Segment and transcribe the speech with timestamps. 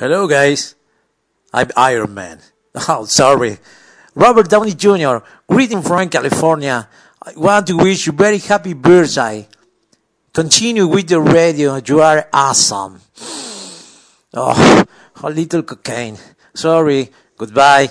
[0.00, 0.76] Hello, guys.
[1.52, 2.40] I'm Iron Man.
[2.88, 3.58] Oh, sorry.
[4.14, 6.88] Robert Downey Jr., greeting from California.
[7.20, 9.46] I want to wish you very happy birthday.
[10.32, 11.76] Continue with the radio.
[11.84, 13.02] You are awesome.
[14.32, 14.86] Oh,
[15.22, 16.16] a little cocaine.
[16.54, 17.10] Sorry.
[17.36, 17.90] Goodbye.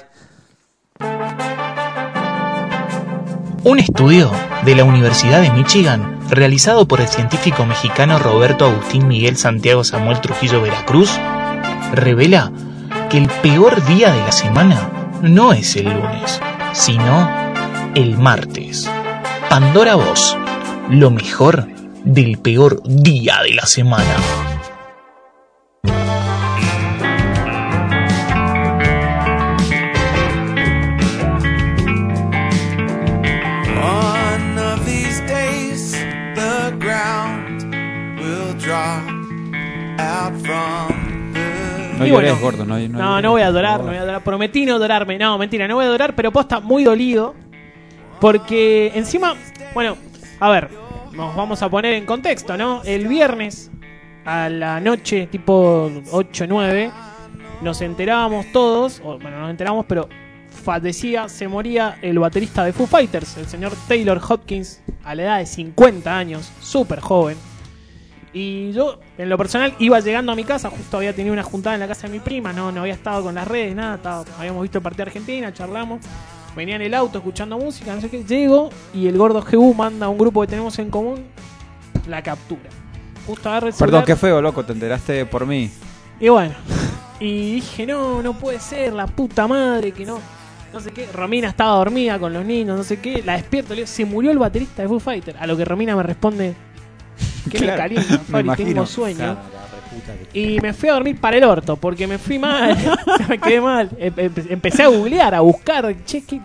[3.65, 4.31] Un estudio
[4.65, 10.21] de la Universidad de Michigan, realizado por el científico mexicano Roberto Agustín Miguel Santiago Samuel
[10.21, 11.11] Trujillo Veracruz,
[11.93, 12.51] revela
[13.09, 14.89] que el peor día de la semana
[15.21, 16.41] no es el lunes,
[16.73, 17.29] sino
[17.95, 18.89] el martes.
[19.49, 20.37] Pandora Voz,
[20.89, 21.67] lo mejor
[22.03, 24.48] del peor día de la semana.
[42.09, 42.65] Y llores, bueno, gordo.
[42.65, 44.23] No, no, No, llores, no voy a por adorar, no voy a adorar.
[44.23, 45.17] Prometí no adorarme.
[45.17, 47.35] No, mentira, no voy a adorar, pero posta muy dolido.
[48.19, 49.35] Porque encima,
[49.73, 49.95] bueno,
[50.39, 50.69] a ver,
[51.13, 52.81] nos vamos a poner en contexto, ¿no?
[52.83, 53.71] El viernes
[54.25, 56.91] a la noche, tipo 8, 9,
[57.61, 60.07] nos enterábamos todos, o, bueno, nos enteramos, pero
[60.49, 65.37] fallecía, se moría el baterista de Foo Fighters, el señor Taylor Hopkins, a la edad
[65.39, 67.37] de 50 años, súper joven.
[68.33, 71.75] Y yo, en lo personal, iba llegando a mi casa, justo había tenido una juntada
[71.75, 74.23] en la casa de mi prima, no, no había estado con las redes, nada, estaba-
[74.37, 76.01] habíamos visto el partido de Argentina, charlamos,
[76.55, 80.05] venía en el auto escuchando música, no sé qué, llego y el gordo GU manda
[80.05, 81.23] a un grupo que tenemos en común
[82.07, 82.69] la captura.
[83.25, 84.63] Justo agarra el Perdón, celular, qué feo, loco.
[84.65, 85.69] Te enteraste por mí.
[86.19, 86.53] y bueno,
[87.19, 90.19] y dije, no, no puede ser, la puta madre, que no,
[90.73, 91.07] no sé qué.
[91.13, 93.21] Romina estaba dormida con los niños, no sé qué.
[93.23, 95.35] La despierto, le digo, se murió el baterista de Foo Fighter.
[95.39, 96.55] A lo que Romina me responde,
[97.49, 98.69] que me Claro, calienta, me Fabri, imagino.
[98.69, 99.37] tengo sueño.
[100.33, 102.77] Y me fui a dormir para el orto, porque me fui mal,
[103.29, 103.89] me quedé mal.
[103.97, 106.39] Em- em- Empecé a googlear, a buscar, che, ¿qué?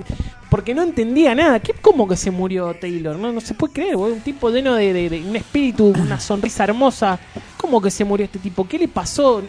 [0.51, 1.61] porque no entendía nada.
[1.61, 3.17] ¿Qué, ¿Cómo que se murió Taylor?
[3.17, 4.15] No, no se puede creer, boludo.
[4.15, 7.19] un tipo lleno de, de- de un espíritu, una sonrisa hermosa.
[7.57, 8.67] ¿Cómo que se murió este tipo?
[8.67, 9.43] ¿Qué le pasó?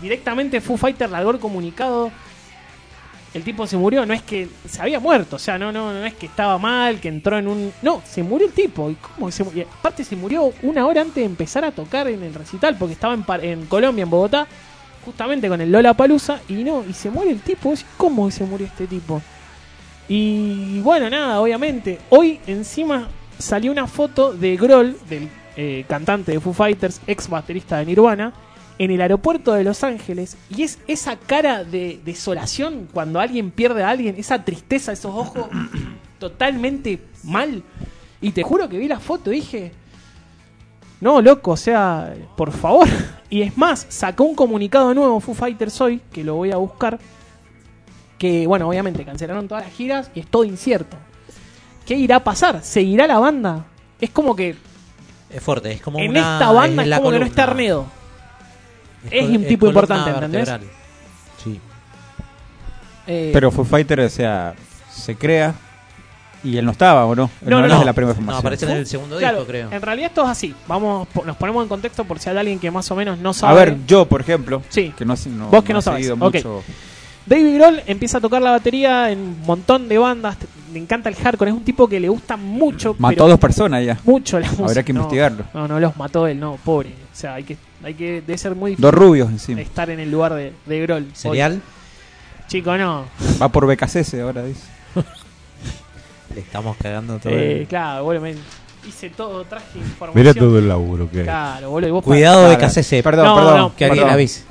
[0.00, 2.10] Directamente Foo Fighter largó el comunicado.
[3.34, 6.04] El tipo se murió, no es que se había muerto, o sea, no, no, no
[6.04, 7.72] es que estaba mal, que entró en un.
[7.82, 8.90] No, se murió el tipo.
[8.90, 9.66] ¿Y cómo se murió?
[9.78, 13.14] Aparte, se murió una hora antes de empezar a tocar en el recital, porque estaba
[13.14, 14.46] en, en Colombia, en Bogotá,
[15.04, 17.74] justamente con el Lola Palusa, y no, y se muere el tipo.
[17.98, 19.20] ¿Cómo se murió este tipo?
[20.08, 21.98] Y bueno, nada, obviamente.
[22.08, 27.78] Hoy encima salió una foto de Grohl, del eh, cantante de Foo Fighters, ex baterista
[27.78, 28.32] de Nirvana,
[28.78, 30.36] en el aeropuerto de Los Ángeles.
[30.50, 35.46] Y es esa cara de desolación cuando alguien pierde a alguien, esa tristeza, esos ojos
[36.18, 37.62] totalmente mal.
[38.20, 39.72] Y te juro que vi la foto y dije,
[41.00, 42.88] no, loco, o sea, por favor.
[43.30, 46.98] Y es más, sacó un comunicado nuevo Foo Fighters hoy, que lo voy a buscar,
[48.16, 50.96] que, bueno, obviamente cancelaron todas las giras y es todo incierto.
[51.84, 52.64] ¿Qué irá a pasar?
[52.64, 53.66] ¿Seguirá la banda?
[54.00, 54.56] Es como que
[55.28, 57.42] Es fuerte, es como en una- esta banda es, como que no está.
[57.42, 57.84] Arnedo.
[59.10, 60.46] Es un tipo importante, ¿entendés?
[60.46, 60.70] vertebral.
[61.42, 61.60] Sí.
[63.06, 64.54] Eh, Pero Foo Fighter, o sea,
[64.90, 65.54] se crea
[66.44, 67.30] y él no estaba, ¿o no?
[67.42, 67.78] No, no, es no.
[67.80, 68.40] de la primera No, formación.
[68.40, 69.72] aparece en el segundo claro, disco, creo.
[69.72, 70.54] En realidad esto es así.
[70.66, 73.34] Vamos, nos ponemos en contexto por si hay alguien que más o menos no A
[73.34, 73.54] sabe.
[73.64, 74.92] ver, yo, por ejemplo, Sí.
[74.96, 76.06] que no, no, Vos que no sabes.
[76.06, 76.34] seguido Ok.
[76.34, 76.62] mucho.
[77.26, 80.36] David Grohl empieza a tocar la batería en un montón de bandas.
[80.72, 81.50] Le encanta el hardcore.
[81.50, 82.94] Es un tipo que le gusta mucho.
[82.98, 83.98] Mató pero a dos personas ya.
[84.04, 84.64] Mucho la música.
[84.68, 85.44] Habrá que investigarlo.
[85.54, 86.90] No, no, los mató él, no, pobre.
[86.90, 89.60] O sea, hay que, hay que, debe ser muy Dos difícil rubios encima.
[89.60, 91.08] estar en el lugar de, de pobre.
[91.14, 91.60] ¿Serial?
[92.48, 93.04] Chico, no.
[93.40, 94.62] Va por BKCS ahora, dice.
[96.34, 97.32] Le estamos cagando todo.
[97.32, 98.34] Eh, el- claro, boludo, me
[98.86, 100.14] hice todo, traje información.
[100.22, 101.24] Mira todo el laburo que hay.
[101.24, 101.88] Claro, boludo.
[101.88, 102.58] y vos Cuidado de.
[102.58, 103.02] KCC.
[103.02, 103.56] Perdón, No, perdón.
[103.58, 104.44] no, que alguien avise.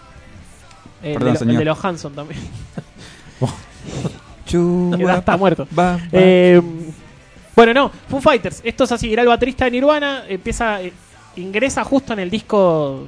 [1.04, 1.58] El, Perdón, de, lo- el señor.
[1.60, 2.40] de los Hanson también.
[4.48, 5.68] Chu- Que ya está muerto.
[5.78, 6.02] Va, va.
[6.12, 6.62] Eh,
[7.56, 8.62] bueno, no, Foo Fighters.
[8.64, 10.24] Esto es así: era el baterista de Nirvana.
[10.28, 10.94] Empieza, eh,
[11.36, 13.08] ingresa justo en el disco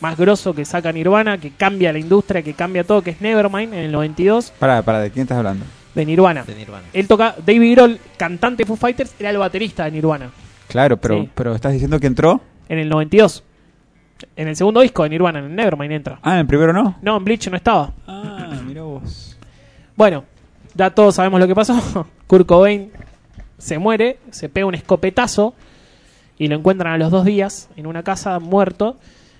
[0.00, 3.72] más grosso que saca Nirvana, que cambia la industria, que cambia todo, que es Nevermind
[3.72, 5.64] en el 92 Pará, pará, ¿de quién estás hablando?
[5.94, 6.42] de Nirvana.
[6.42, 6.84] De Nirvana.
[6.92, 10.30] Él toca, David Grohl, cantante de Foo Fighters, era el baterista de Nirvana
[10.68, 11.30] Claro, pero, Sí.
[11.34, 12.40] pero estás diciendo que entró.
[12.68, 13.44] en el 92.
[14.36, 16.18] En el segundo disco de Nirvana, en Nevermind entra.
[16.22, 16.96] Ah, en el primero no.
[17.02, 17.92] No, en Bleach no estaba.
[18.08, 19.23] Ah, mira vos.
[19.96, 20.24] Bueno,
[20.74, 22.06] ya todos sabemos lo que pasó.
[22.26, 22.90] Kurt Cobain
[23.58, 25.54] se muere, se pega un escopetazo
[26.36, 28.96] y lo encuentran a los dos días en una casa muerto.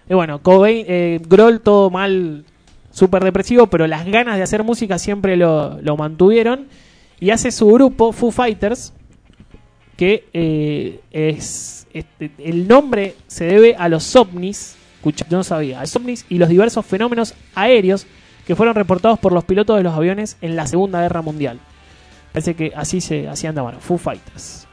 [0.09, 1.21] Y bueno, Cobain, eh,
[1.63, 2.45] todo mal,
[2.91, 6.69] súper depresivo, pero las ganas de hacer música siempre lo, lo mantuvieron.
[7.19, 8.93] Y hace su grupo, Foo Fighters,
[9.97, 11.87] que eh, es...
[11.93, 14.77] este, el nombre se debe a los ovnis
[15.13, 15.83] yo no sabía.
[15.83, 18.07] Es ovnis y los diversos fenómenos aéreos
[18.47, 21.59] que fueron reportados por los pilotos de los aviones en la Segunda Guerra Mundial.
[22.33, 24.67] Parece que así se hacían llamar, Foo Fighters.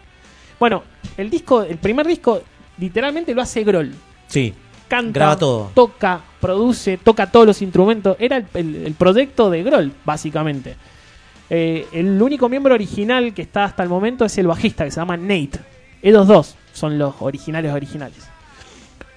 [0.59, 0.83] Bueno,
[1.17, 2.41] el disco, el primer disco,
[2.77, 3.93] literalmente lo hace Grohl.
[4.27, 4.53] Sí.
[4.87, 5.71] Canta, Graba todo.
[5.73, 8.17] toca, produce, toca todos los instrumentos.
[8.19, 10.75] Era el, el- el proyecto de Grohl, básicamente.
[11.49, 14.99] Eh, el único miembro original que está hasta el momento es el bajista, que se
[14.99, 15.59] llama Nate.
[16.01, 18.17] Ellos dos son los originales originales.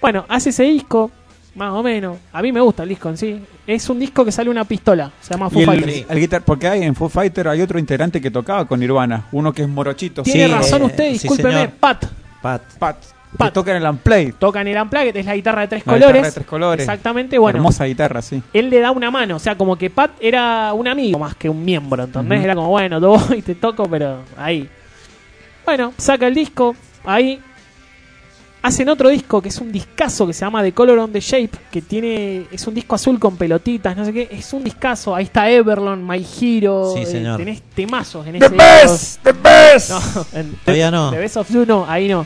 [0.01, 1.11] Bueno, hace ese disco,
[1.55, 2.19] más o menos.
[2.33, 3.41] A mí me gusta el disco en sí.
[3.67, 6.07] Es un disco que sale una pistola, se llama Foo el, Fighters.
[6.11, 9.53] el guitar- porque hay en Foo Fighter hay otro integrante que tocaba con Nirvana, uno
[9.53, 10.23] que es morochito.
[10.23, 11.71] Tiene Sí, razón eh, usted, sí, discúlpeme, señor.
[11.81, 12.05] Pat.
[12.43, 12.63] Pat.
[12.79, 12.97] Pat,
[13.39, 13.49] Pat.
[13.49, 14.33] que toca en el Unplay.
[14.33, 16.09] Toca en el Unplugged, es la guitarra de tres La colores.
[16.09, 16.81] guitarra de tres colores.
[16.85, 17.57] Exactamente, bueno.
[17.59, 18.43] Hermosa guitarra, sí.
[18.53, 21.49] él le da una mano, o sea, como que Pat era un amigo más que
[21.49, 22.39] un miembro, ¿entendés?
[22.39, 22.45] Ujú.
[22.45, 24.69] Era como, bueno, yo voy y te toco, pero ahí.
[25.65, 27.41] Bueno, saca el disco, ahí.
[28.65, 31.51] Hacen otro disco que es un discazo que se llama The Color on the Shape,
[31.71, 35.15] que tiene es un disco azul con pelotitas, no sé qué, es un discazo.
[35.15, 37.37] Ahí está Everlong, My Hero, Sí, eh, señor.
[37.37, 39.19] tenés temazos en ese disco.
[39.23, 39.91] ¡The best!
[39.91, 41.11] No, en Todavía no.
[41.11, 42.25] The Best of You no, ahí no.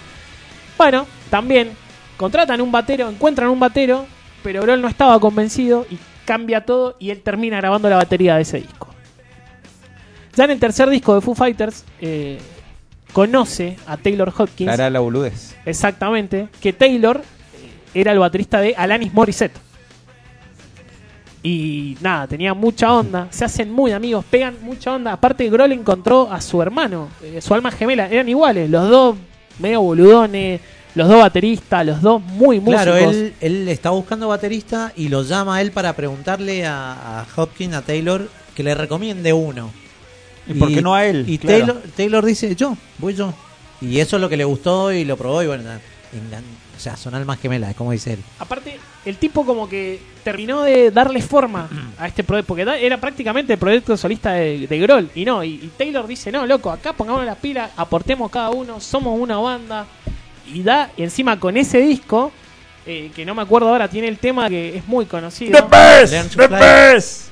[0.76, 1.70] Bueno, también
[2.16, 4.06] contratan un batero, encuentran un batero,
[4.44, 8.42] pero Grohl no estaba convencido y cambia todo y él termina grabando la batería de
[8.42, 8.86] ese disco.
[10.36, 12.38] Ya en el tercer disco de Foo Fighters, eh,
[13.18, 15.56] conoce a Taylor Hopkins, Hará la boludez.
[15.66, 17.20] exactamente, que Taylor
[17.92, 19.58] era el baterista de Alanis Morissette.
[21.42, 25.14] Y nada, tenía mucha onda, se hacen muy amigos, pegan mucha onda.
[25.14, 29.16] Aparte, Grohl encontró a su hermano, eh, su alma gemela, eran iguales, los dos
[29.58, 30.60] medio boludones,
[30.94, 32.84] los dos bateristas, los dos muy músicos.
[32.84, 37.26] Claro, él, él está buscando baterista y lo llama a él para preguntarle a, a
[37.34, 39.72] Hopkins, a Taylor, que le recomiende uno.
[40.48, 41.24] ¿Y por qué no a él?
[41.28, 41.58] Y Claro.
[41.66, 43.32] Taylor, Taylor dice, yo, voy yo.
[43.80, 46.42] Y eso es lo que le gustó y lo probó y bueno, engan-
[46.76, 48.20] o sea, son almas gemelas, como dice él.
[48.38, 51.68] Aparte, el tipo como que terminó de darle forma
[51.98, 55.48] a este proyecto, porque era prácticamente el proyecto solista de, de Grohl, y no, y,
[55.54, 59.86] y Taylor dice, no, loco, acá pongamos las pilas, aportemos cada uno, somos una banda,
[60.52, 62.30] y da, y encima con ese disco,
[62.86, 65.66] eh, que no me acuerdo ahora, tiene el tema que es muy conocido.
[65.68, 66.12] best!
[66.12, 67.28] Learn to ¡The best!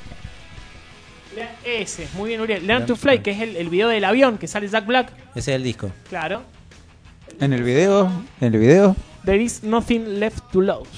[1.64, 2.66] Ese, muy bien, Uriel.
[2.66, 5.52] Learn to Fly, que es el, el video del avión que sale Jack Black, Ese
[5.52, 5.90] es el disco.
[6.08, 6.42] claro.
[7.40, 8.10] En el video,
[8.40, 10.88] en el video, There is nothing left to lose.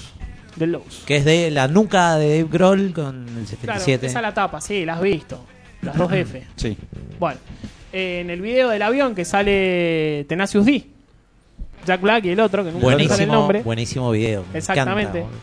[0.57, 1.03] The lose.
[1.07, 4.07] Que es de la nuca de Dave Grohl con el Claro, 77.
[4.07, 5.41] esa es la tapa, sí, la has visto.
[5.83, 6.45] Las dos F.
[6.57, 6.77] sí.
[7.19, 7.39] Bueno,
[7.93, 10.85] eh, en el video del avión que sale Tenacious D,
[11.87, 13.63] Jack Black y el otro, que nunca sale el buenísimo, nombre.
[13.63, 14.45] buenísimo video.
[14.53, 15.19] me Exactamente.
[15.21, 15.37] encanta.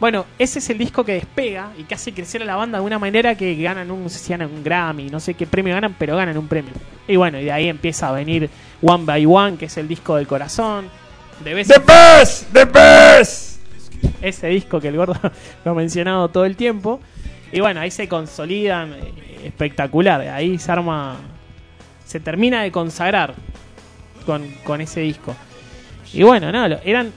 [0.00, 2.84] Bueno, ese es el disco que despega y que hace crecer a la banda de
[2.84, 5.72] una manera que ganan un, no sé si ganan un Grammy, no sé qué premio
[5.74, 6.72] ganan, pero ganan un premio.
[7.06, 8.50] Y bueno, y de ahí empieza a venir
[8.82, 10.88] One by One, que es el disco del corazón.
[11.42, 12.52] De vez ¡The best!
[12.52, 13.54] ¡The best!
[14.20, 15.14] ese disco que el gordo
[15.64, 17.00] lo ha mencionado todo el tiempo.
[17.52, 19.12] Y bueno, ahí se consolidan eh,
[19.44, 20.20] espectacular.
[20.22, 21.16] Ahí se arma.
[22.04, 23.34] Se termina de consagrar
[24.26, 25.34] con, con ese disco.
[26.12, 27.12] Y bueno, nada, lo- eran.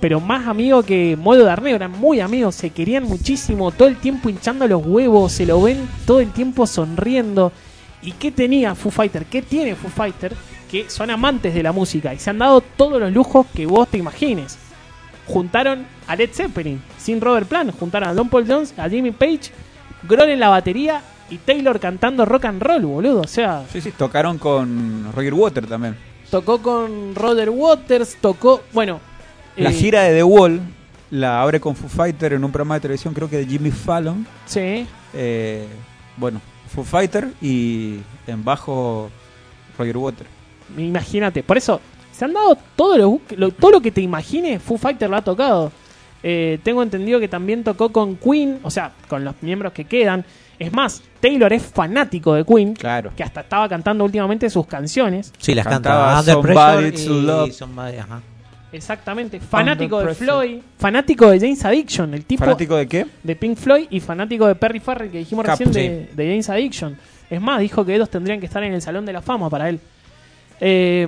[0.00, 3.96] Pero más amigos que Modo de Arneo, eran muy amigos, se querían muchísimo, todo el
[3.96, 7.52] tiempo hinchando los huevos, se lo ven todo el tiempo sonriendo.
[8.02, 9.26] ¿Y qué tenía Foo Fighter?
[9.26, 10.34] ¿Qué tiene Foo Fighter?
[10.70, 13.88] Que son amantes de la música y se han dado todos los lujos que vos
[13.88, 14.56] te imagines
[15.26, 19.52] juntaron a Led Zeppelin sin Robert Plant, juntaron a Don Paul Jones, a Jimmy Page,
[20.08, 23.20] Grohl en la batería y Taylor cantando rock and roll, boludo.
[23.20, 25.96] O sea, Sí, sí, tocaron con Roger Water también.
[26.30, 29.00] tocó con Roger Waters, tocó, bueno,
[29.56, 30.60] La eh, gira de The Wall
[31.10, 34.26] la abre con Foo Fighter en un programa de televisión, creo que de Jimmy Fallon.
[34.46, 35.66] Sí, Eh,
[36.16, 36.40] bueno,
[36.72, 37.96] Foo Fighter y
[38.28, 39.10] en bajo
[39.78, 40.26] Roger Water.
[40.78, 41.42] imagínate.
[41.42, 41.80] Por eso,
[42.12, 45.22] se han dado todo lo, lo- todo lo que te imagines, Foo Fighter lo ha
[45.24, 45.72] tocado.
[46.22, 50.24] Eh, tengo entendido que también tocó con Queen, o sea, con los miembros que quedan.
[50.58, 53.10] Es más, Taylor es fanático de Queen, Claro.
[53.16, 55.32] que hasta estaba cantando últimamente sus canciones.
[55.38, 57.50] Sí, las Cantaba cantaba Under Pressure to y.
[57.50, 58.20] Somebody- ajá.
[58.72, 60.26] Exactamente, fanático de Pressure.
[60.26, 63.06] Floyd, fanático de James Addiction, el tipo ¿Fanático de qué?
[63.22, 66.48] de Pink Floyd y fanático de Perry Farrell que dijimos Cap, recién de, de James
[66.48, 66.96] Addiction.
[67.28, 69.68] Es más, dijo que ellos tendrían que estar en el Salón de la Fama para
[69.68, 69.80] él.
[70.60, 71.06] Eh,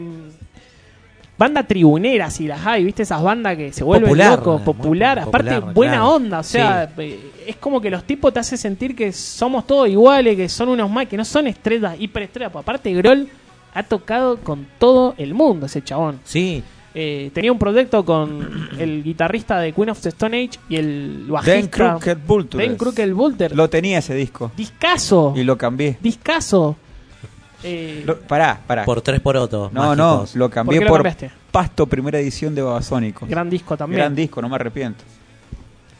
[1.38, 3.02] banda tribunera, si las hay, ¿viste?
[3.02, 6.08] Esas bandas que se vuelven Popular, locos, muy popular, aparte popular, buena claro.
[6.10, 9.88] onda, o sea, eh, es como que los tipos te hacen sentir que somos todos
[9.88, 12.52] iguales, que son unos más, que no son estrellas, hiperestrellas.
[12.52, 13.28] Pues aparte, Grohl
[13.74, 16.20] ha tocado con todo el mundo ese chabón.
[16.24, 16.62] Sí,
[16.94, 21.24] Eh, tenía un proyecto con el guitarrista de Queen of the Stone Age y el
[21.26, 21.52] Dan bajista.
[22.58, 23.52] Ben Crooked.
[23.54, 25.32] Lo tenía ese disco Discaso.
[25.36, 25.96] y lo cambié.
[26.02, 26.76] Discaso.
[27.64, 28.84] Eh, Lo- pará, pará.
[28.84, 29.72] por tres porotos.
[29.72, 30.36] no, no, mágicos.
[30.36, 31.02] lo ¿Por cambié lo por?
[31.50, 33.28] Pasto, primera edición de Babasónicos.
[33.28, 33.98] gran disco también.
[34.00, 35.04] Gran disco, no me arrepiento.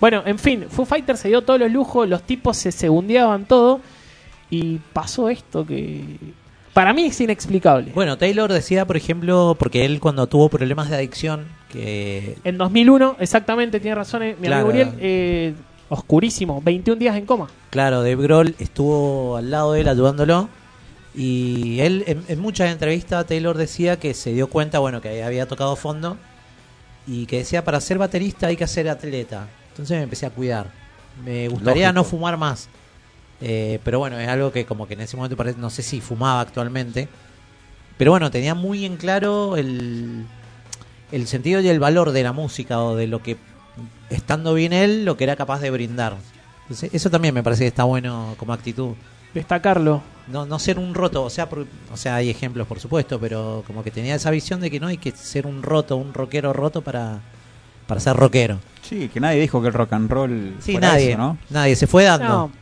[0.01, 3.81] Bueno, en fin, Foo Fighters se dio todos los lujos, los tipos se segundeaban todo
[4.51, 6.05] y pasó esto que
[6.73, 7.93] para mí es inexplicable.
[7.95, 13.17] Bueno, Taylor decía, por ejemplo, porque él cuando tuvo problemas de adicción, que En 2001,
[13.21, 14.69] exactamente, tiene razón eh, mi Claro.
[14.69, 15.55] amigo Uriel, eh,
[15.89, 17.49] oscurísimo, 21 días en coma.
[17.71, 20.49] Claro, Dave Grohl estuvo al lado de él ayudándolo
[21.15, 25.47] y él en, en muchas entrevistas Taylor decía que se dio cuenta, bueno, que había
[25.47, 26.17] tocado fondo
[27.07, 29.49] y que decía para ser baterista hay que ser atleta.
[29.71, 30.69] Entonces me empecé a cuidar.
[31.25, 31.93] Me gustaría Lógico.
[31.95, 32.69] no fumar más.
[33.45, 36.01] Eh, pero bueno, es algo que como que en ese momento parece, no sé si
[36.01, 37.09] fumaba actualmente.
[37.99, 40.25] Pero bueno, tenía muy en claro el,
[41.11, 43.37] el sentido y el valor de la música o de lo que,
[44.11, 46.17] estando bien él, lo que era capaz de brindar.
[46.63, 48.93] Entonces, eso también me parece que está bueno como actitud.
[49.35, 50.03] Destacarlo.
[50.29, 53.65] No, no ser un roto, o sea, por- o sea, hay ejemplos por supuesto, pero
[53.67, 56.53] como que tenía esa visión de que no hay que ser un roto, un rockero
[56.53, 57.19] roto para,
[57.89, 58.61] para ser rockero.
[58.83, 61.39] Sí, que nadie dijo que el rock and roll Sí, fuera nadie, eso, ¿no?
[61.51, 62.29] nadie, se fue dando.
[62.29, 62.53] No,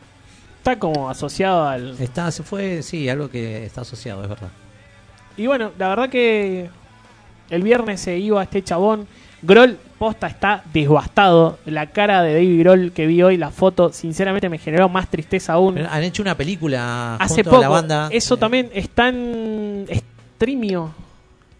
[0.61, 1.99] está como asociado al...
[1.99, 4.49] Está, se fue, sí, algo que está asociado, es verdad.
[5.35, 6.69] Y bueno, la verdad que
[7.49, 9.07] el viernes se iba este chabón.
[9.41, 11.57] Groll, posta, está devastado.
[11.65, 15.53] La cara de David Groll que vi hoy, la foto, sinceramente me generó más tristeza
[15.53, 15.79] aún.
[15.79, 18.09] Han hecho una película Hace junto poco, a la banda.
[18.11, 19.87] eso eh, también está en
[20.37, 20.93] streamio.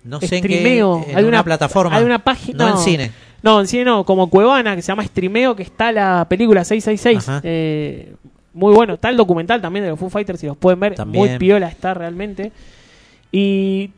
[0.03, 1.95] No sé en qué, en hay una, una plataforma.
[1.95, 2.69] Hay una página.
[2.69, 3.11] No, en cine.
[3.41, 7.27] No, en cine no, como Cuevana, que se llama Streameo, que está la película 666.
[7.27, 7.41] Ajá.
[7.43, 8.13] Eh,
[8.53, 8.93] muy bueno.
[8.95, 10.95] Está el documental también de los Foo Fighters, si los pueden ver.
[10.95, 11.25] También.
[11.29, 12.51] Muy piola está realmente.
[13.31, 13.91] Y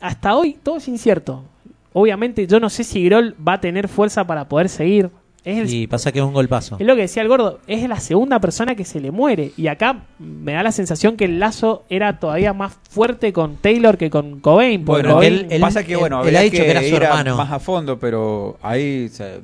[0.00, 1.44] hasta hoy todo es incierto.
[1.92, 5.10] Obviamente yo no sé si Groll va a tener fuerza para poder seguir.
[5.44, 6.76] Es, el- Y pasa que es un golpazo.
[6.78, 9.52] es lo que decía el gordo, es la segunda persona que se le muere.
[9.56, 13.96] Y acá me da la sensación que el lazo era todavía más fuerte con Taylor
[13.96, 14.84] que con Cobain.
[14.84, 17.36] porque Bueno, Cobain- él- él- pasa que bueno, él ha dicho que era su hermano.
[17.36, 19.38] más a fondo, pero ahí o sea,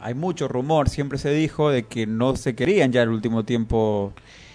[0.00, 4.12] hay mucho rumor, siempre se dijo de que no se querían ya el último tiempo,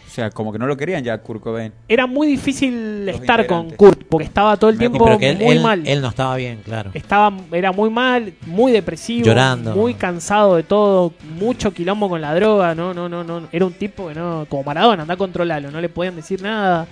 [0.08, 1.74] o sea, como que no lo querían ya Kurt Cobain.
[1.90, 3.72] era muy difícil Los estar con.
[3.72, 5.84] Kurt porque estaba todo el tiempo él, muy él- mal.
[5.86, 6.92] él no estaba bien, claro.
[6.94, 9.76] Estaba, era muy mal, muy depresivo, Llorando.
[9.76, 13.74] muy cansado de todo, mucho quilombo con la droga, no, no, no, no, era un
[13.74, 16.88] tipo que no, como Maradona, anda a controlarlo, no le podían decir nada,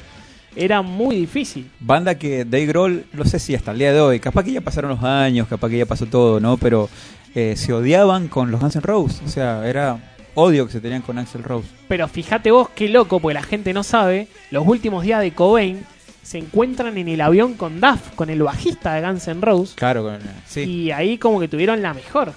[0.56, 1.70] era muy difícil.
[1.80, 4.62] Banda que Dave Grohl, no sé si hasta el día de hoy, capaz que ya
[4.62, 6.58] pasaron los años, capaz que ya pasó todo, ¿no?
[6.58, 6.90] Pero
[7.36, 9.98] eh, se odiaban con los Guns N' Roses, o sea, era
[10.36, 11.68] odio que se tenían con Axel Rose.
[11.88, 15.84] Pero fíjate vos qué loco, porque la gente no sabe, los últimos días de Cobain
[16.24, 20.04] se encuentran en el avión con Duff, con el bajista de Guns N' Roses, Claro,
[20.04, 20.62] con- sí.
[20.62, 22.34] y ahí como que tuvieron la mejor.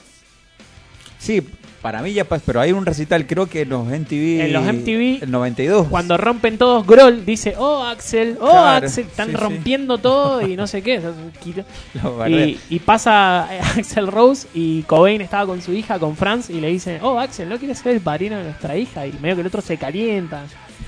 [1.18, 1.42] Sí,
[1.86, 4.40] para mí ya pasó, pero hay un recital, creo que en los MTV.
[4.40, 5.86] En los MTV, El 92.
[5.86, 9.38] Cuando rompen todos, Groll dice, oh Axel, oh Claro, Axel, están sí, sí.
[9.38, 11.00] rompiendo todo y no sé qué.
[12.28, 16.60] Y, y pasa eh, Axel Rose y Cobain estaba con su hija, con Franz, y
[16.60, 19.06] le dice, oh Axel, ¿no quieres ser el padrino de nuestra hija?
[19.06, 20.42] Y medio que el otro se calienta.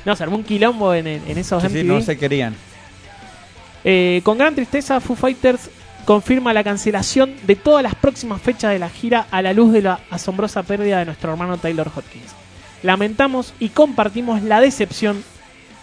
[0.04, 1.86] No, se armó un quilombo en, en- esos Sí, sí, MTV.
[1.86, 2.56] no se querían.
[3.84, 5.70] Eh, con gran tristeza, Foo Fighters
[6.08, 9.82] confirma la cancelación de todas las próximas fechas de la gira a la luz de
[9.82, 12.32] la asombrosa pérdida de nuestro hermano Taylor Hopkins.
[12.82, 15.22] Lamentamos y compartimos la decepción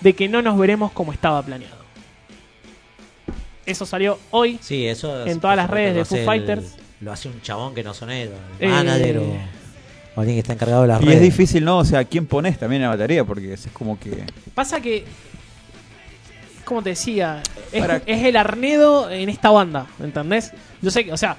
[0.02, 1.76] de que no nos veremos como estaba planeado.
[3.68, 4.58] Eso salió hoy.
[4.64, 6.76] Sí, eso En todas las redes de Foo el- Fighters.
[7.02, 9.24] lo hace un chabón que no son ellos, Eh, el manager o,
[10.16, 11.18] o alguien que está encargado de las Y redes.
[11.18, 11.78] es difícil, ¿no?
[11.78, 13.24] O sea, ¿quién pones también en la batería?
[13.26, 14.24] Porque es como que.
[14.56, 15.06] Pasa que,
[16.66, 17.42] como te decía,
[17.72, 20.52] es, Para- es el arnedo en esta banda, ¿entendés?
[20.82, 21.38] Yo sé que, o sea,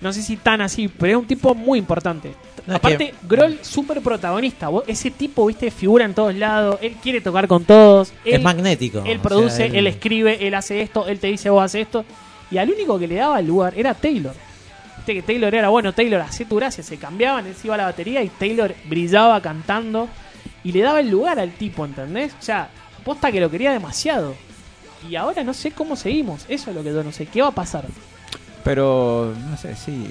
[0.00, 2.32] no sé si tan así, pero es un tipo muy importante.
[2.66, 4.68] No, Aparte, que- Groll, súper protagonista.
[4.86, 6.78] Ese tipo, viste, figura en todos lados.
[6.82, 8.12] Él quiere tocar con todos.
[8.24, 9.02] es magnético.
[9.06, 9.86] él o produce, sea, él...
[9.86, 12.04] escribe, él hace esto, él te dice vos haces esto.
[12.50, 14.34] Y al único que le daba el lugar era Taylor.
[14.96, 16.82] Viste que Taylor era, bueno, Taylor, hacé tu gracia.
[16.82, 20.08] Se cambiaban, él se iba a la batería y Taylor brillaba cantando.
[20.64, 22.32] Y le daba el lugar al tipo, ¿entendés?
[22.32, 22.68] O sea,
[23.06, 24.34] posta que lo quería demasiado.
[25.08, 26.44] Y ahora no sé cómo seguimos.
[26.48, 27.24] Eso es lo que yo no sé.
[27.26, 27.84] ¿Qué va a pasar?
[28.64, 30.10] Pero, no sé, sí.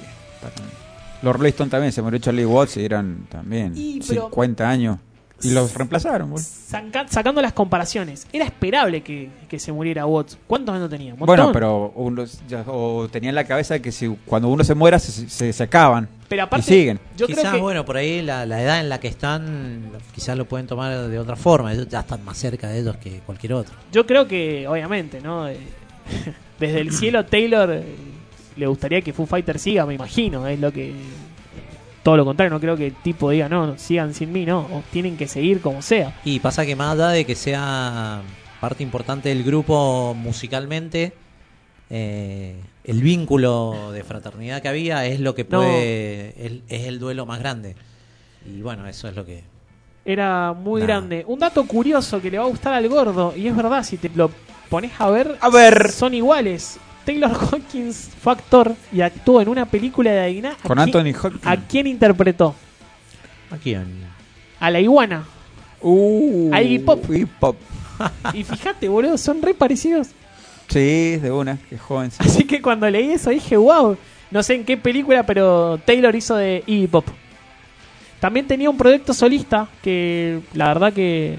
[1.22, 4.98] Los Rolling Stones también se murió Charlie Watts y eran también Y, pero- 50 años.
[5.42, 6.44] Y los reemplazaron, boludo.
[6.46, 10.38] Saca- sacando las comparaciones, era esperable que, que se muriera Watts.
[10.46, 11.12] ¿Cuántos años tenía?
[11.12, 11.52] ¿Un Bueno, montón?
[11.52, 15.52] pero unos ya, o tenían la cabeza que si cuando uno se muera se, se,
[15.52, 16.08] se acaban.
[16.28, 17.00] Pero aparte, y siguen.
[17.18, 20.38] Yo quizás, creo que bueno, por ahí la, la edad en la que están, quizás
[20.38, 21.72] lo pueden tomar de otra forma.
[21.72, 23.74] Ellos ya están más cerca de ellos que cualquier otro.
[23.92, 25.48] Yo creo que, obviamente, ¿no?
[25.48, 25.58] Eh,
[26.58, 27.84] Desde el cielo, Taylor eh,
[28.56, 30.46] le gustaría que Foo Fighter siga, me imagino.
[30.46, 30.94] Es lo que.
[32.06, 34.60] Todo lo contrario, no creo que el tipo diga, no, sigan sin mí, no.
[34.60, 36.14] O tienen que seguir como sea.
[36.24, 38.22] Y pasa que más allá de que sea
[38.60, 41.14] parte importante del grupo musicalmente,
[41.90, 47.40] eh, el vínculo de fraternidad que había es lo que puede, es el duelo más
[47.40, 47.74] grande.
[48.46, 49.42] Y bueno, eso es lo que.
[50.04, 51.24] Era muy grande.
[51.26, 54.12] Un dato curioso que le va a gustar al gordo, y es verdad, si te
[54.14, 54.30] lo
[54.70, 55.90] pones a ver, A ver.
[55.90, 56.78] son iguales.
[57.06, 60.50] Taylor Hawkins fue actor y actuó en una película de Adivina.
[60.50, 61.46] ¿a Con quién- Anthony Hopkins.
[61.46, 62.54] ¿A quién interpretó?
[63.50, 64.02] Aquí en-
[64.60, 65.24] A la iguana.
[65.80, 67.04] Uh, A Iggy Pop.
[67.08, 67.56] Iggy Pop.
[68.34, 70.08] Y fíjate, boludo, son re parecidos.
[70.68, 72.10] Sí, de una, que joven.
[72.10, 72.16] sí.
[72.20, 73.96] Así que cuando leí eso dije, wow,
[74.30, 77.06] no sé en qué película, pero Taylor hizo de Iggy Pop.
[78.20, 81.38] También tenía un proyecto solista que la verdad que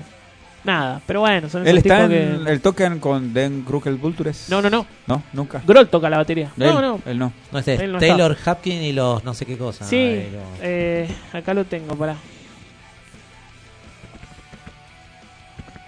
[0.68, 4.48] nada, pero bueno, son Él esos está tipos en que el token con Den Vultures.
[4.50, 4.86] No, no, no.
[5.08, 5.64] No, nunca.
[5.66, 6.52] Grohl toca la batería.
[6.58, 7.02] Él, No, no.
[7.06, 7.34] Él no.
[7.52, 9.86] No, es Él no Taylor Hopkins y los no sé qué cosa.
[9.86, 12.16] Sí, eh, los- eh, acá lo tengo, pará.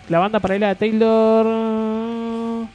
[0.09, 2.65] La banda paralela de Taylor.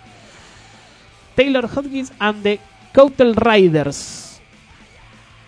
[1.35, 2.61] Taylor Hopkins and the
[2.95, 4.41] Cocktail Riders.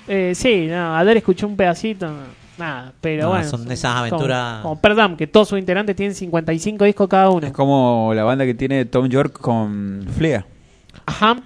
[0.08, 2.10] Eh, sí, no, ayer escuché un pedacito.
[2.58, 3.48] Nada, pero No, bueno.
[3.48, 7.46] son esas aventuras- Como, Jam, que todos sus integrantes tienen 55 discos cada uno.
[7.46, 10.46] Es como la banda que tiene Tom York con Flea.
[11.04, 11.36] Ajá.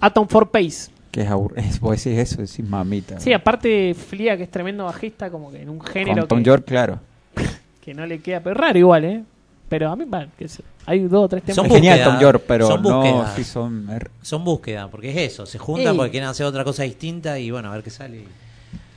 [0.00, 0.90] Atom for Pace.
[1.10, 1.68] Que es aburrido.
[1.80, 3.20] Vos decís eso, decís mamita.
[3.20, 6.44] Sí, aparte Flia, que es tremendo bajista, como que en un género Con Tom que,
[6.44, 7.00] York, claro.
[7.84, 9.22] que no le queda, pero raro igual, ¿eh?
[9.68, 11.56] Pero a mí, bueno, que sé, hay dos o tres temas.
[11.56, 13.34] Son es genial Tom York, pero son no, búsquedas.
[13.36, 13.86] sí son...
[13.88, 15.46] er- Son búsqueda, porque es eso.
[15.46, 15.96] Se juntan Ey.
[15.96, 18.24] porque quieren hacer otra cosa distinta y bueno, a ver qué sale.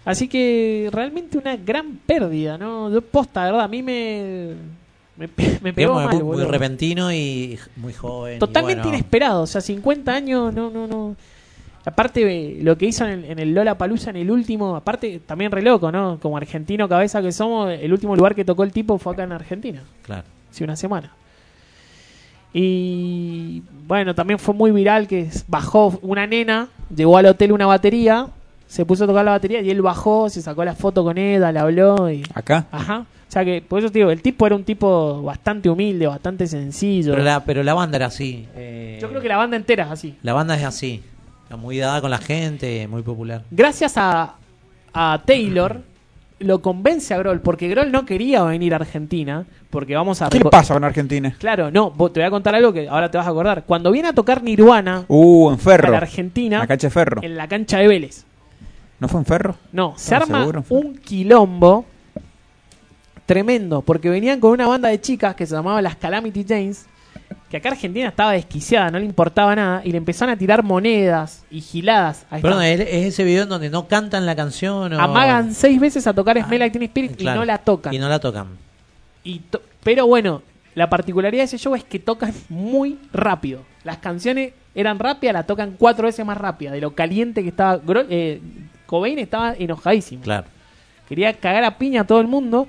[0.05, 2.91] Así que realmente una gran pérdida, ¿no?
[2.91, 4.53] Yo posta, de verdad, a mí me,
[5.17, 8.39] me, pe- me pegó mal, muy, repentino y muy joven.
[8.39, 11.15] Totalmente bueno, inesperado, o sea, 50 años, no, no, no.
[11.85, 15.51] Aparte, lo que hizo en el, en el Lola Palusa en el último, aparte, también
[15.51, 16.17] re loco, ¿no?
[16.21, 19.33] Como argentino cabeza que somos, el último lugar que tocó el tipo fue acá en
[19.33, 19.83] Argentina.
[20.01, 20.23] Claro.
[20.49, 21.11] hace una semana.
[22.53, 28.27] Y bueno, también fue muy viral que bajó una nena, llegó al hotel una batería,
[28.73, 31.51] se puso a tocar la batería y él bajó, se sacó la foto con Eda,
[31.51, 32.23] le habló y...
[32.33, 32.65] Acá.
[32.71, 32.99] Ajá.
[33.29, 36.47] O sea que, por eso te digo, el tipo era un tipo bastante humilde, bastante
[36.47, 37.11] sencillo.
[37.11, 38.47] Pero la, pero la banda era así.
[38.55, 40.15] eh, Yo creo que la banda entera es así.
[40.23, 41.03] La banda es así.
[41.43, 43.43] Está muy dada con la gente, muy popular.
[43.51, 44.35] Gracias a,
[44.91, 45.81] a Taylor,
[46.39, 50.29] lo convence a Grohl, porque Grohl no quería venir a Argentina, porque vamos a...
[50.29, 51.35] ¿Qué le pasa con Argentina?
[51.37, 53.65] Claro, no, te voy a contar algo que ahora te vas a acordar.
[53.67, 55.91] Cuando viene a tocar Nirvana Uh, en a Ferro.
[55.91, 57.21] la Argentina, La cancha de Ferro.
[57.23, 58.25] en la cancha de Vélez.
[59.03, 59.57] ¿No fue en Ferro?
[59.73, 60.63] No, se Ah, arma seguro.
[60.69, 61.83] un quilombo
[63.25, 66.85] tremendo, porque venían con una banda de chicas que se llamaba las Calamity Janes,
[67.49, 71.43] que acá Argentina estaba desquiciada, no le importaba nada, y le empezaron a tirar monedas
[71.51, 72.25] y giladas.
[72.29, 72.41] Ahí.
[72.41, 74.93] Perdón, es, es ese video en donde no cantan la canción.
[74.93, 74.99] O...
[75.01, 77.35] Amagan seis veces a tocar Ah, Smell Like Teen Spirit claro.
[77.35, 77.93] y no la tocan.
[77.93, 78.47] Y no la tocan.
[79.25, 80.41] Y to- pero bueno,
[80.75, 83.63] la particularidad de ese show es que tocan muy rápido.
[83.83, 86.71] Las canciones eran rápidas, la tocan cuatro veces más rápida.
[86.71, 87.81] De lo caliente que estaba.
[88.09, 88.41] Eh,
[88.93, 90.21] Cobain estaba enojadísimo.
[90.21, 90.45] Claro.
[91.09, 92.67] Quería cagar a piña a todo el mundo.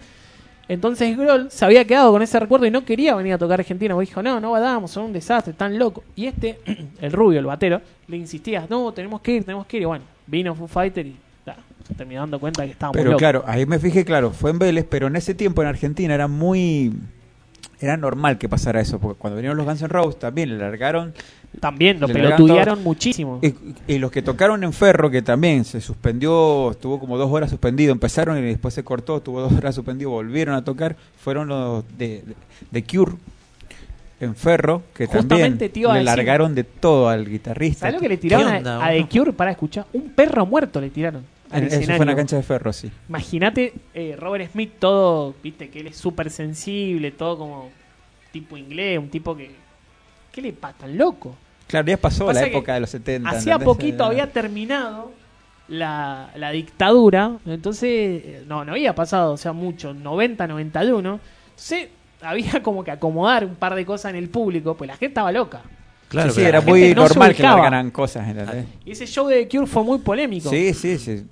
[0.68, 3.92] Entonces Grohl se había quedado con ese recuerdo y no quería venir a tocar Argentina.
[3.92, 6.02] porque Dijo, no, no vamos, son un desastre, están locos.
[6.16, 6.60] Y este,
[7.02, 9.82] el rubio, el batero, le insistía, no, tenemos que ir, tenemos que ir.
[9.82, 11.56] Y bueno, vino Foo Fighter y ta,
[11.86, 13.18] se terminó dando cuenta que estábamos Pero locos.
[13.18, 16.26] claro, ahí me fijé, claro, fue en Vélez, pero en ese tiempo en Argentina era
[16.26, 16.90] muy...
[17.80, 21.12] Era normal que pasara eso, porque cuando vinieron los Guns N' Roses también le largaron...
[21.60, 23.40] También lo pelotudearon muchísimo.
[23.42, 23.54] Y,
[23.94, 27.92] y los que tocaron en Ferro, que también se suspendió, estuvo como dos horas suspendido,
[27.92, 32.22] empezaron y después se cortó, estuvo dos horas suspendido, volvieron a tocar, fueron los de,
[32.22, 32.34] de,
[32.70, 33.12] de Cure
[34.20, 36.16] en Ferro, que Justamente también a le decir.
[36.16, 37.80] largaron de todo al guitarrista.
[37.80, 39.06] ¿Sabes lo que le tiraron ¿Qué a- a, The?
[39.08, 39.86] Cure para escuchar?
[39.92, 41.24] Un perro muerto le tiraron.
[41.52, 41.96] En- Eso escenario.
[41.96, 42.90] fue en la cancha de Ferro, sí.
[43.08, 47.70] Imagínate eh, Robert Smith todo, viste, que él es súper sensible, todo como
[48.32, 49.50] tipo inglés, un tipo que...
[50.34, 50.78] ¿Qué le pasa?
[50.80, 51.36] Tan loco.
[51.68, 53.28] Claro, ya pasó la época de los 70.
[53.28, 53.64] Hacía ¿entendés?
[53.64, 55.12] poquito había terminado
[55.68, 61.20] la, la dictadura, entonces eh, no, no había pasado, o sea, mucho, 90, 91.
[61.50, 61.88] Entonces
[62.20, 65.32] había como que acomodar un par de cosas en el público, pues la gente estaba
[65.32, 65.62] loca.
[66.08, 68.26] Claro, sí, era muy no normal que largaran cosas.
[68.84, 70.50] Y ese show de The Cure fue muy polémico.
[70.50, 71.24] Sí, sí, sí.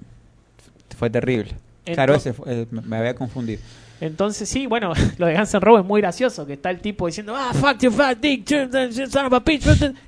[0.97, 1.53] Fue terrible.
[1.85, 3.61] Entonces- claro, ese fue- eh, me había confundido.
[4.03, 7.07] Entonces, sí, bueno, lo de Guns N' Roses es muy gracioso, que está el tipo
[7.07, 8.49] diciendo, ah, fuck you, fat dick,
[9.09, 9.63] son of a bitch.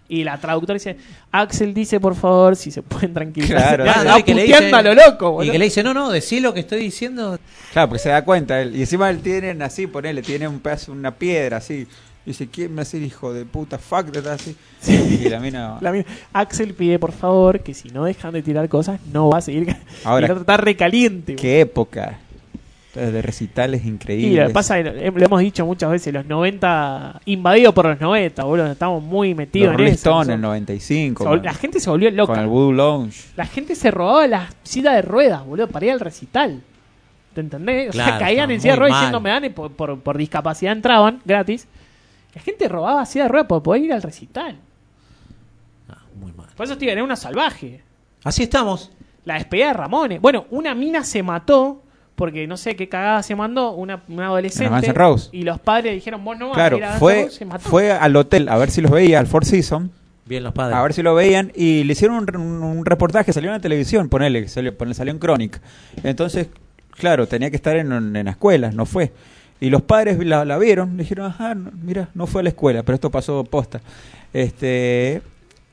[0.09, 0.97] Y la traductora dice,
[1.31, 3.77] Axel dice, por favor, si se pueden tranquilizar.
[3.77, 6.11] Claro, andaba y que le dice- a lo loco, Y que le dice, no, no,
[6.11, 7.39] decí lo que estoy diciendo.
[7.73, 8.75] Claro, porque se da cuenta él.
[8.75, 11.87] Y encima él tienen así, ponele, tiene un pedazo, una piedra así.
[12.27, 13.79] Y dice, ¿quién me hace el hijo de puta?
[13.79, 14.57] Fuck, te así.
[14.89, 15.77] Y la mina.
[15.81, 19.39] La mi- Axel pide, por favor, que si no dejan de tirar cosas, no va
[19.39, 19.77] a seguir.
[20.03, 21.37] Ahora, y está recaliente.
[21.37, 22.19] qué época.
[22.95, 24.39] Entonces, de recitales Y increíbles.
[24.43, 28.01] lo que pasa, es que lo hemos dicho muchas veces, los 90, invadidos por los
[28.01, 30.11] 90, boludo, estamos muy metidos Los en Rolling eso.
[30.11, 31.25] Stone en el 95.
[31.25, 32.35] Se vol- con, La gente se volvió loca.
[32.35, 33.25] con el Voodoo Lounge.
[33.37, 36.61] La gente se robaba las sillas de ruedas, boludo, para ir al recital.
[37.35, 37.89] ¿te entendés?
[37.91, 40.73] O sea, caían en silla de ruedas diciendo me dan y por, por, por discapacidad
[40.73, 41.67] entraban gratis.
[42.33, 44.57] La gente robaba silla de ruedas para poder ir al recital.
[45.89, 46.47] Ah, muy mal.
[46.57, 47.83] Por eso, tío, era una salvaje.
[48.23, 48.93] Así estamos.
[49.25, 50.21] La despedida de Ramones.
[50.21, 51.83] Bueno, una mina se mató
[52.17, 54.93] porque no sé qué cagada se mandó, una, una adolescente.
[54.93, 55.31] Roses.
[55.33, 57.69] Y los padres dijeron, vos no vas Claro, a ir a fue, Roses", se mató.
[57.69, 59.91] fue al hotel a ver si los veía, al Four Seasons,
[60.27, 60.77] Bien los padres.
[60.77, 63.61] a ver si lo veían y le hicieron un, un- un reportaje, salió en la
[63.61, 65.61] televisión, ponele, salió, ponele, salió en Chronic.
[66.03, 66.49] Entonces,
[66.93, 69.13] claro, tenía que estar en, en la escuela, no fue.
[69.61, 72.49] Y los padres la, la vieron, le dijeron, ajá, no, mira, no fue a la
[72.51, 73.81] escuela, pero esto pasó posta.
[74.33, 75.23] Este,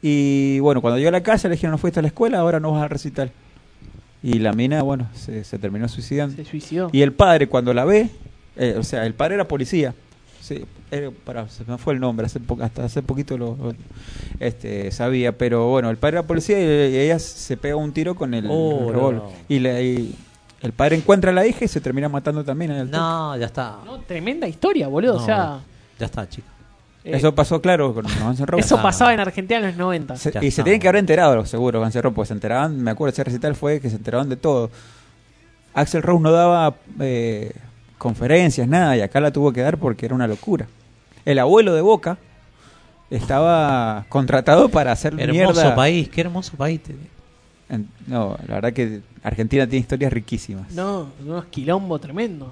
[0.02, 2.60] y bueno, cuando llegó a la casa le dijeron, no fuiste a la escuela, ahora
[2.60, 3.30] no vas a recitar.
[4.24, 6.36] Y la mina, bueno, se, se terminó suicidando.
[6.36, 6.90] Se suicidó.
[6.92, 8.10] Y el padre cuando la ve,
[8.56, 9.96] eh, o sea, el padre era policía.
[10.40, 13.74] Sí, era- pará, se me fue el nombre, hace po- hasta hace poquito lo, lo-
[14.40, 18.16] este, sabía, pero bueno, el padre era policía y, y ella se pega un tiro
[18.16, 19.22] con el, Oh, el revólver.
[19.24, 19.32] no.
[19.50, 20.16] Y, le- y
[20.62, 22.98] el padre encuentra a la hija y se termina matando también en el toque.
[22.98, 23.78] No, ya está.
[23.86, 25.16] No, tremenda historia, boludo.
[25.16, 25.60] No, o sea,
[26.00, 26.51] Ya está, chicos.
[27.04, 28.66] Eh, Eso pasó, claro, con Guns N' Roses.
[28.66, 28.82] eso Ah.
[28.84, 30.16] pasaba en Argentina en los 90.
[30.18, 32.92] Se- Ya y se tienen que haber enterado, seguro, Guns N' Roses, se enteraban, me
[32.92, 34.70] acuerdo, ese recital fue que se enteraban de todo.
[35.74, 37.54] Axel Rose no daba eh,
[37.98, 40.68] conferencias, nada, y acá la tuvo que dar porque era una locura.
[41.26, 42.18] El abuelo de Boca
[43.10, 45.76] estaba contratado para hacer Hermoso mierda.
[45.76, 46.82] país, qué hermoso país.
[46.84, 46.96] te-
[47.70, 50.72] En- no, la verdad que Argentina tiene historias riquísimas.
[50.74, 52.52] No, unos quilombo tremendo.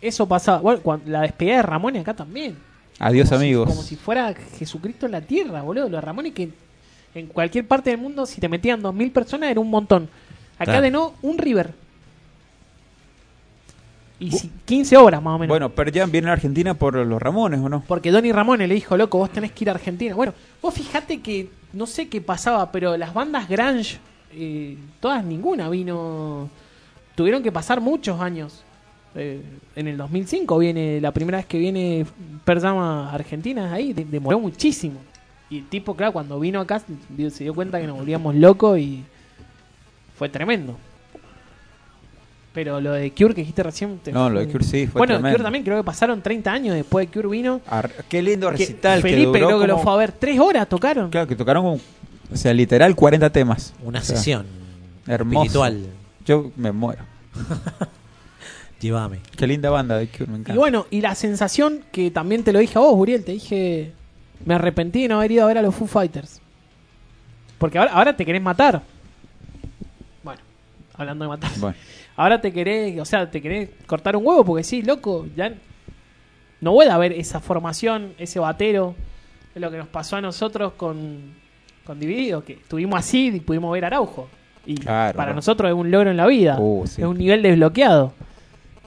[0.00, 0.58] Eso pasaba.
[0.58, 2.56] Bueno, la despedida de Ramones acá también.
[2.98, 3.68] Adiós Como si- amigos.
[3.68, 5.88] como si fuera Jesucristo en la tierra, boludo.
[5.88, 6.50] Los Ramones que
[7.14, 10.08] en cualquier parte del mundo, si te metían 2.000 personas, era un montón.
[10.56, 10.82] Acá Claro.
[10.82, 11.72] de no, un River.
[14.20, 15.48] Y si- 15 horas más o menos.
[15.52, 17.84] Bueno, pero ya viene a Argentina por los Ramones, ¿o no?
[17.86, 20.14] Porque Donny Ramones le dijo, loco, vos tenés que ir a Argentina.
[20.16, 23.98] Bueno, vos fijate que no sé qué pasaba, pero las bandas grunge,
[24.32, 26.50] eh, todas ninguna vino.
[27.14, 28.64] Tuvieron que pasar muchos años.
[29.14, 29.40] Eh,
[29.74, 32.06] en el 2005 viene, la primera vez que viene
[32.44, 35.00] Pearl Jam a Argentina, ahí de- demoró muchísimo.
[35.50, 36.80] Y el tipo, claro, cuando vino acá
[37.30, 39.02] se dio cuenta que nos volvíamos locos y
[40.16, 40.76] fue tremendo.
[42.52, 43.98] Pero lo de Cure que dijiste recién...
[43.98, 45.36] te- No, lo de Cure sí, fue Bueno, tremendo.
[45.36, 47.60] Cure también creo que pasaron 30 años después de Cure vino.
[47.66, 49.00] Ar- qué lindo recital.
[49.02, 50.12] que Felipe duró creo que lo fue a ver.
[50.12, 51.10] Tres horas tocaron.
[51.10, 51.80] Claro, que tocaron como,
[52.32, 53.74] o sea, literal 40 temas.
[53.82, 54.46] Una O sea, sesión
[55.06, 55.44] hermoso.
[55.46, 55.86] espiritual.
[56.26, 57.02] Yo me muero.
[58.80, 59.18] Llévame.
[59.36, 60.54] Qué linda banda de Cure, me encanta.
[60.54, 63.92] Y bueno, y la sensación que también te lo dije a vos, Uriel, te dije,
[64.44, 66.40] me arrepentí de no haber ido a ver a los Foo Fighters.
[67.58, 68.82] Porque ahora, ahora te querés matar.
[70.22, 70.40] Bueno,
[70.94, 71.50] hablando de matar.
[71.58, 71.76] Bueno,
[72.16, 75.54] Ahora te querés, o sea, te querés cortar un huevo porque sí, loco, ya
[76.60, 78.96] no puede haber esa formación, ese batero.
[79.54, 81.34] Es lo que nos pasó a nosotros con,
[81.84, 84.28] con Dividido, que estuvimos así y pudimos ver a Araujo.
[84.66, 85.36] Y Claro, para bueno.
[85.36, 86.56] nosotros es un logro en la vida.
[86.58, 87.00] Uh, sí.
[87.02, 88.12] Es un nivel desbloqueado.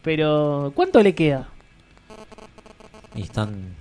[0.02, 1.48] Pero, ¿cuánto le queda?
[3.16, 3.76] Y están.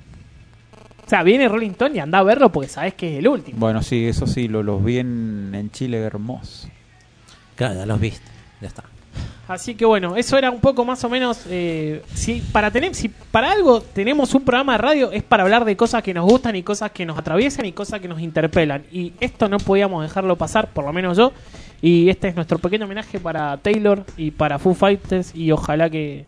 [1.06, 3.59] O sea, viene Rolling Stone y anda a verlo porque sabes que es el último.
[3.59, 6.68] bueno, sí, eso sí, lo, los vi en, en Chile, hermoso.
[7.56, 8.30] Claro, ya los viste.
[8.61, 8.85] Ya está.
[9.48, 11.40] Así que bueno, eso era un poco más o menos.
[11.48, 15.64] eh, si para tener, si para algo tenemos un programa de radio es para hablar
[15.64, 18.85] de cosas que nos gustan y cosas que nos atraviesan y cosas que nos interpelan.
[18.92, 21.33] Y esto no podíamos dejarlo pasar, por lo menos yo.
[21.82, 26.26] Y este es nuestro pequeño homenaje para Taylor y para Foo Fighters y ojalá que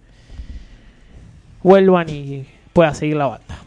[1.63, 3.59] vuelvan y pueda seguir la banda.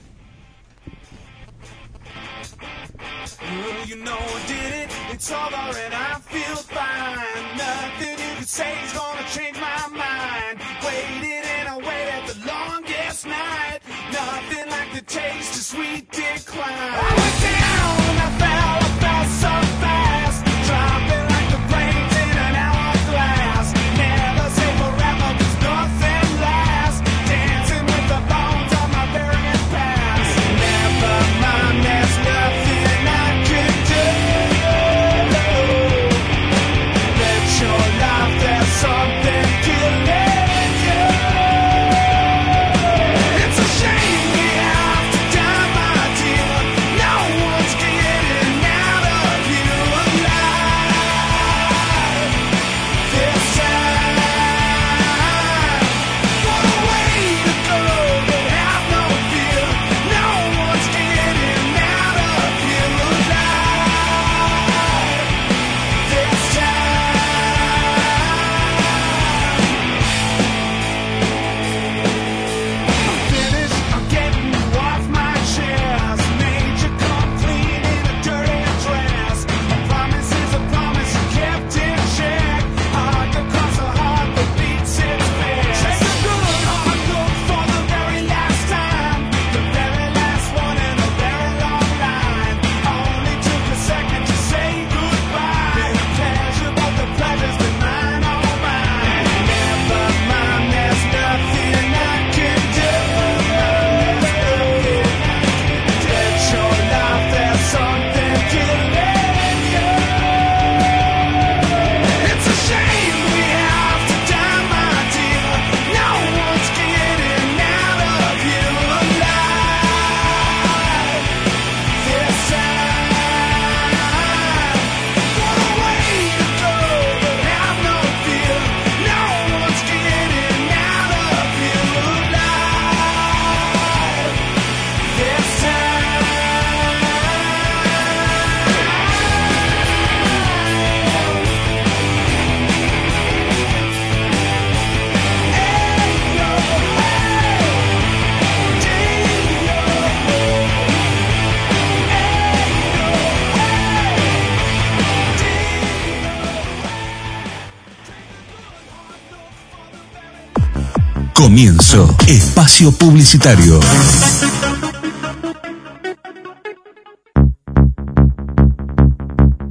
[162.27, 163.79] Espacio Publicitario.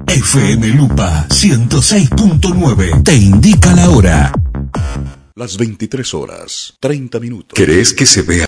[0.07, 4.33] FM Lupa 106.9 te indica la hora.
[5.35, 7.57] Las 23 horas, 30 minutos.
[7.57, 8.43] ¿Querés que se vea